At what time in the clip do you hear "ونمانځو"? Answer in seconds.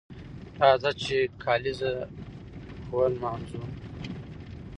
2.95-3.61